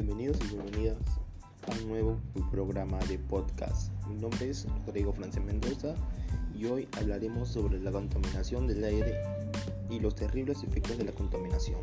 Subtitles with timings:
[0.00, 0.96] Bienvenidos y bienvenidas
[1.66, 2.20] a un nuevo
[2.52, 3.90] programa de podcast.
[4.06, 5.96] Mi nombre es Rodrigo Francia Mendoza
[6.54, 9.20] y hoy hablaremos sobre la contaminación del aire
[9.90, 11.80] y los terribles efectos de la contaminación.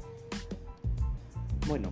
[1.68, 1.92] Bueno,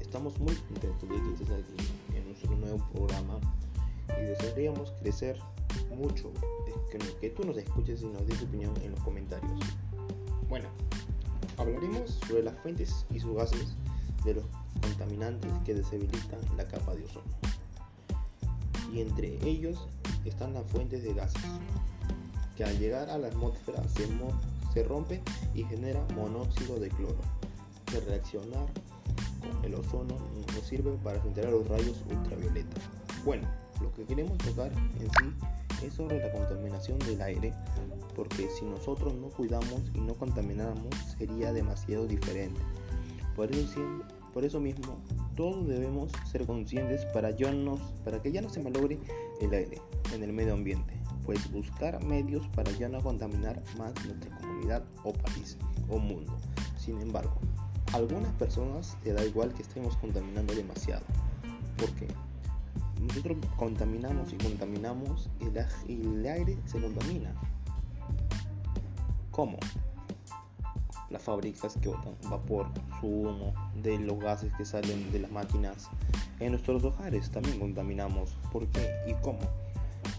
[0.00, 3.38] estamos muy contentos de que estés aquí en nuestro nuevo programa
[4.18, 5.38] y desearíamos crecer
[5.94, 6.32] mucho,
[6.90, 9.60] que, que tú nos escuches y nos des tu opinión en los comentarios.
[10.48, 10.70] Bueno,
[11.58, 13.76] hablaremos sobre las fuentes y sus gases
[14.24, 14.44] de los
[14.82, 17.26] contaminantes que desabilitan la capa de ozono.
[18.92, 19.88] Y entre ellos
[20.24, 21.42] están las fuentes de gases,
[22.56, 24.08] que al llegar a la atmósfera se,
[24.72, 25.22] se rompe
[25.54, 27.20] y genera monóxido de cloro,
[27.86, 28.66] que reaccionar
[29.40, 30.16] con el ozono
[30.54, 32.80] nos sirve para filtrar los rayos ultravioleta.
[33.24, 33.48] Bueno,
[33.80, 37.54] lo que queremos tocar en sí es sobre la contaminación del aire,
[38.14, 42.60] porque si nosotros no cuidamos y no contaminamos sería demasiado diferente.
[43.34, 43.80] Por eso,
[44.32, 44.98] por eso mismo,
[45.36, 47.30] todos debemos ser conscientes para,
[48.04, 48.98] para que ya no se malogre
[49.40, 49.80] el aire
[50.14, 55.12] en el medio ambiente, pues buscar medios para ya no contaminar más nuestra comunidad o
[55.12, 55.56] país
[55.88, 56.32] o mundo.
[56.76, 57.34] Sin embargo,
[57.92, 61.04] a algunas personas le da igual que estemos contaminando demasiado,
[61.76, 62.06] porque
[63.00, 65.28] nosotros contaminamos y contaminamos
[65.88, 67.34] y el aire se contamina.
[69.30, 69.58] ¿Cómo?
[71.10, 72.66] Las fábricas que botan vapor,
[73.00, 75.90] su humo, de los gases que salen de las máquinas.
[76.38, 78.36] En nuestros hogares también contaminamos.
[78.52, 79.40] ¿Por qué y cómo?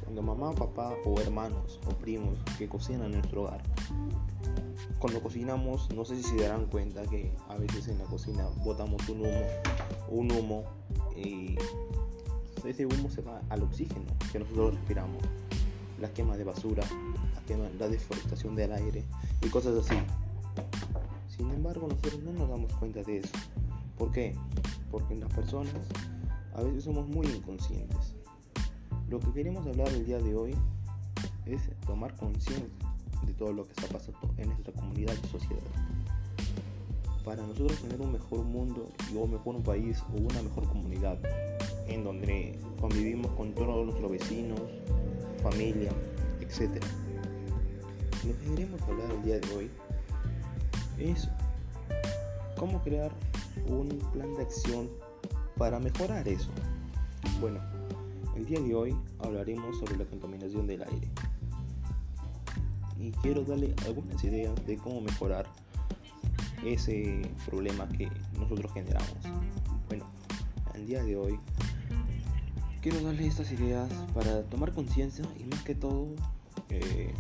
[0.03, 3.61] Cuando mamá, papá o hermanos o primos que cocinan en nuestro hogar.
[4.99, 9.07] Cuando cocinamos, no sé si se darán cuenta que a veces en la cocina botamos
[9.09, 9.47] un humo,
[10.09, 10.63] un humo
[11.15, 11.55] y
[12.65, 15.23] ese humo se va al oxígeno que nosotros respiramos.
[15.99, 16.83] La quema de basura,
[17.79, 19.03] la deforestación del aire
[19.41, 19.95] y cosas así.
[21.41, 23.33] Sin embargo, nosotros no nos damos cuenta de eso.
[23.97, 24.35] ¿Por qué?
[24.91, 25.73] Porque las personas
[26.53, 28.13] a veces somos muy inconscientes.
[29.09, 30.55] Lo que queremos hablar el día de hoy
[31.47, 32.67] es tomar conciencia
[33.25, 35.63] de todo lo que está pasando en nuestra comunidad y sociedad.
[37.25, 41.17] Para nosotros tener un mejor mundo y un mejor país o una mejor comunidad
[41.87, 44.61] en donde convivimos con todos nuestros vecinos,
[45.41, 45.91] familia,
[46.39, 46.69] etc.
[48.27, 49.71] Lo que queremos hablar el día de hoy
[51.01, 51.29] es
[52.57, 53.11] cómo crear
[53.67, 54.89] un plan de acción
[55.57, 56.49] para mejorar eso.
[57.39, 57.59] Bueno,
[58.35, 61.07] el día de hoy hablaremos sobre la contaminación del aire.
[62.99, 65.47] Y quiero darle algunas ideas de cómo mejorar
[66.63, 68.09] ese problema que
[68.39, 69.17] nosotros generamos.
[69.87, 70.05] Bueno,
[70.75, 71.39] el día de hoy
[72.81, 76.07] quiero darle estas ideas para tomar conciencia y más que todo
[76.69, 77.13] eh,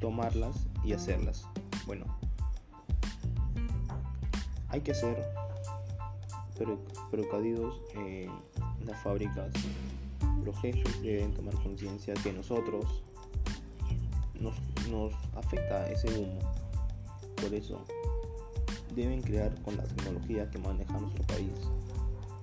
[0.00, 1.49] tomarlas y hacerlas.
[1.90, 2.06] Bueno,
[4.68, 5.26] hay que ser
[7.10, 8.30] precaudidos en
[8.86, 9.52] las fábricas.
[10.44, 13.02] Los jefes deben tomar conciencia que nosotros
[14.38, 14.54] nos,
[14.88, 16.38] nos afecta ese humo.
[17.42, 17.84] Por eso
[18.94, 21.50] deben crear con la tecnología que maneja nuestro país.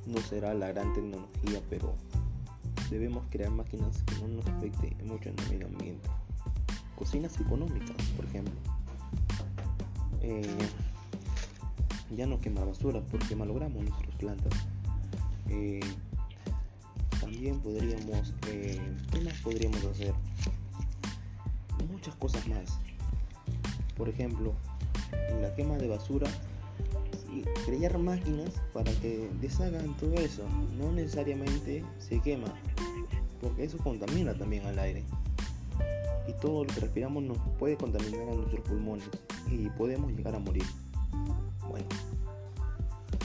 [0.07, 1.95] No será la gran tecnología, pero
[2.89, 6.09] debemos crear máquinas que no nos afecte mucho en el medio ambiente.
[6.97, 8.76] Cocinas económicas, por ejemplo
[10.27, 10.41] eh,
[12.11, 14.53] ya no quemar basura porque malogramos nuestras plantas.
[15.49, 15.79] Eh,
[17.21, 18.77] también podríamos, eh,
[19.09, 20.13] ¿qué más podríamos hacer?
[21.89, 22.77] Muchas cosas más.
[23.95, 24.53] Por ejemplo,
[25.41, 26.27] la quema de basura,
[27.65, 30.43] crear máquinas para que deshagan todo eso.
[30.77, 32.53] No necesariamente se quema,
[33.39, 35.05] porque eso contamina también al aire.
[36.27, 39.09] Y todo lo que respiramos nos puede contaminar a nuestros pulmones
[39.49, 40.65] y podemos llegar a morir.
[41.67, 41.87] Bueno,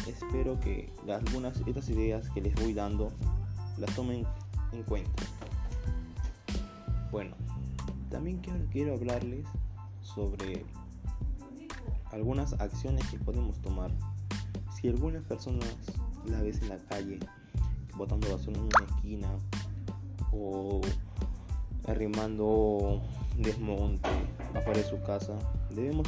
[0.07, 3.13] espero que algunas de estas ideas que les voy dando
[3.78, 4.25] las tomen
[4.72, 5.22] en cuenta.
[7.10, 7.37] Bueno,
[8.10, 8.41] también
[8.71, 9.47] quiero, hablarles
[10.01, 10.65] sobre
[12.10, 13.91] algunas acciones que podemos tomar.
[14.75, 15.69] Si algunas personas
[16.27, 17.19] la ves en la calle
[17.97, 19.28] botando basura en una esquina
[20.31, 20.81] o
[21.87, 23.03] arrimando
[23.37, 24.09] desmonte
[24.55, 25.39] afuera de su casa,
[25.71, 26.07] debemos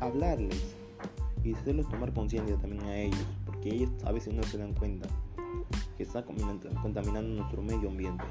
[0.00, 0.76] hablarles
[1.44, 5.08] y hacerlos tomar conciencia también a ellos, porque ellos a veces no se dan cuenta
[5.96, 8.24] que está contaminando nuestro medio ambiente.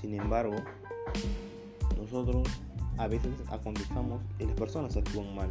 [0.00, 0.56] Sin embargo,
[1.96, 2.48] nosotros
[2.96, 5.50] a veces aconsejamos y las personas actúan mal.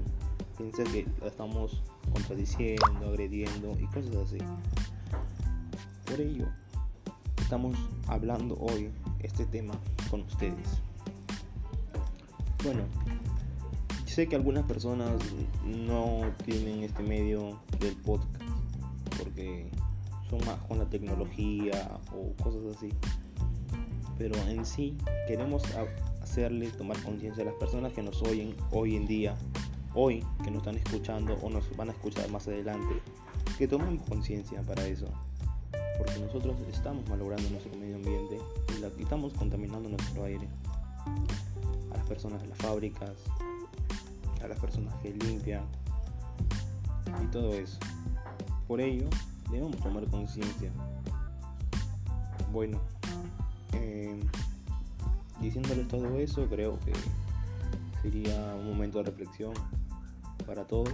[0.58, 1.84] Piensa que estamos
[2.14, 4.38] contradiciendo, agrediendo y cosas así.
[6.06, 6.48] Por ello,
[7.38, 7.78] estamos
[8.08, 8.92] hablando hoy
[9.24, 9.74] este tema
[10.10, 10.82] con ustedes.
[12.64, 12.82] Bueno,
[14.06, 15.12] sé que algunas personas
[15.64, 18.42] no tienen este medio del podcast
[19.18, 19.70] porque
[20.30, 22.90] son más con la tecnología o cosas así.
[24.18, 24.98] Pero en sí
[25.28, 25.64] queremos
[26.22, 29.36] hacerle tomar conciencia a las personas que nos oyen hoy en día,
[29.94, 33.02] hoy que nos están escuchando o nos van a escuchar más adelante,
[33.58, 35.08] que tomemos conciencia para eso.
[35.98, 38.40] Porque nosotros estamos malogrando nuestro medio ambiente
[38.98, 40.48] y estamos contaminando nuestro aire.
[41.94, 43.12] A las personas de las fábricas,
[44.44, 45.66] a las personas que limpian
[47.24, 47.80] y todo eso.
[48.68, 49.10] Por ello,
[49.50, 50.72] debemos tomar conciencia.
[52.52, 52.80] Bueno,
[53.74, 54.20] eh,
[55.42, 56.94] diciéndoles todo eso, creo que
[58.02, 59.54] sería un momento de reflexión
[60.46, 60.90] para todos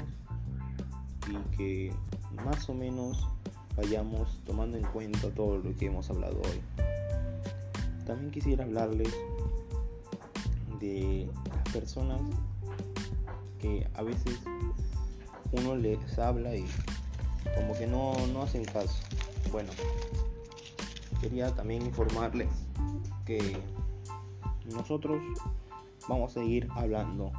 [1.30, 1.94] y que
[2.44, 3.28] más o menos
[3.76, 6.62] vayamos tomando en cuenta todo lo que hemos hablado hoy.
[8.06, 9.14] También quisiera hablarles
[10.80, 12.22] de las personas
[13.60, 14.40] que a veces
[15.52, 16.66] uno les habla y
[17.56, 19.02] como que no, no hacen caso.
[19.52, 19.72] Bueno,
[21.22, 22.50] quería también informarles
[23.26, 23.58] que
[24.74, 25.22] nosotros
[26.08, 27.32] vamos a seguir hablando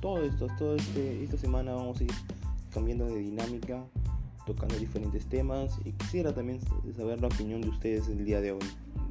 [0.00, 2.12] todo esto, todo este, esta semana vamos a ir
[2.72, 3.84] cambiando de dinámica,
[4.54, 6.58] tocando diferentes temas y quisiera también
[6.96, 8.66] saber la opinión de ustedes el día de hoy,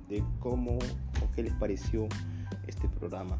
[0.09, 2.09] de cómo o qué les pareció
[2.67, 3.37] este programa.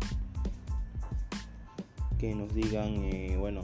[2.18, 3.64] Que nos digan, eh, bueno,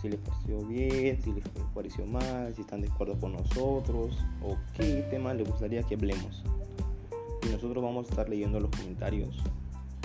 [0.00, 4.56] si les pareció bien, si les pareció mal, si están de acuerdo con nosotros o
[4.76, 6.44] qué tema les gustaría que hablemos.
[7.44, 9.42] Y nosotros vamos a estar leyendo los comentarios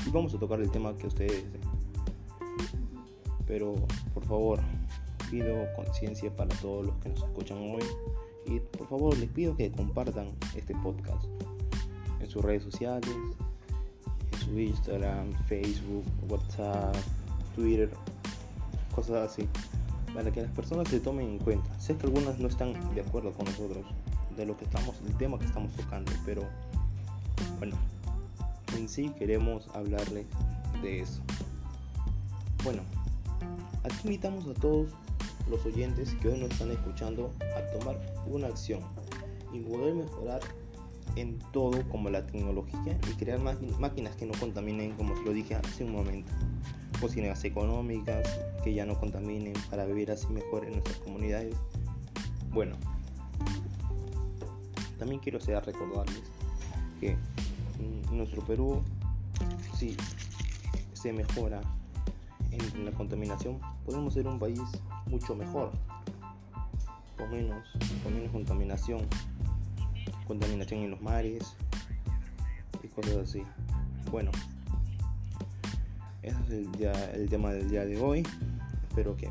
[0.07, 1.69] y vamos a tocar el tema que ustedes deseen.
[3.45, 3.75] Pero
[4.15, 4.59] por favor,
[5.31, 7.83] pido conciencia para todos los que nos escuchan hoy
[8.45, 11.23] y por favor les pido que compartan este podcast
[12.19, 13.09] en sus redes sociales,
[14.33, 16.93] en su Instagram, Facebook, WhatsApp,
[17.55, 17.89] Twitter,
[18.93, 19.47] cosas así,
[20.13, 21.79] para que las personas se tomen en cuenta.
[21.79, 23.85] Sé que algunas no están de acuerdo con nosotros
[24.35, 26.43] de lo que estamos, el tema que estamos tocando, pero
[27.57, 27.77] bueno,
[28.77, 30.25] en sí queremos hablarles
[30.81, 31.21] de eso.
[32.65, 32.81] Bueno,
[33.83, 34.89] aquí invitamos a todos
[35.51, 38.79] los oyentes que hoy nos están escuchando a tomar una acción
[39.51, 40.39] y poder mejorar
[41.17, 45.83] en todo como la tecnología y crear máquinas que no contaminen como lo dije hace
[45.83, 46.31] un momento.
[47.01, 51.55] Cocinas económicas que ya no contaminen para vivir así mejor en nuestras comunidades.
[52.51, 52.77] Bueno
[54.97, 56.21] también quiero sea recordarles
[56.99, 57.17] que
[58.11, 58.83] nuestro Perú,
[59.75, 59.97] si
[60.93, 61.59] se mejora
[62.51, 64.59] en la contaminación, podemos ser un país
[65.05, 65.71] mucho mejor,
[67.17, 67.67] con menos,
[68.03, 69.01] con menos contaminación,
[70.27, 71.55] contaminación en los mares
[72.83, 73.43] y cosas así.
[74.11, 74.31] Bueno,
[76.21, 78.23] ese es el, el tema del día de hoy.
[78.89, 79.29] Espero que,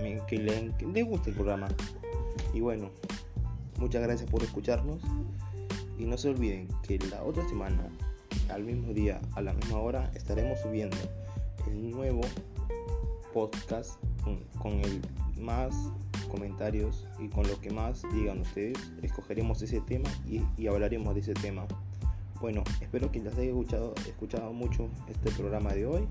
[0.00, 1.68] me, le, que les guste el programa.
[2.52, 2.90] Y bueno,
[3.78, 5.02] muchas gracias por escucharnos.
[5.98, 7.88] Y no se olviden que la otra semana,
[8.48, 10.96] al mismo día, a la misma hora, estaremos subiendo
[11.66, 12.20] el nuevo
[13.32, 13.98] podcast
[14.60, 15.02] con, el
[15.40, 15.74] más
[16.30, 18.78] comentarios y con lo que más digan ustedes.
[19.02, 21.66] Escogeremos ese tema y, hablaremos de ese tema.
[22.40, 26.08] Bueno, espero que les haya escuchado, escuchado mucho este programa de hoy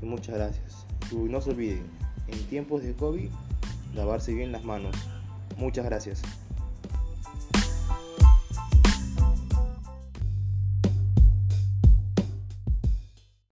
[0.00, 0.86] y muchas gracias.
[1.10, 1.84] Y no se olviden,
[2.28, 3.30] en tiempos de COVID,
[3.94, 4.96] lavarse bien las manos.
[5.56, 6.22] Muchas gracias.